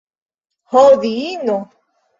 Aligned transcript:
Ho, 0.73 0.83
diino! 1.05 1.63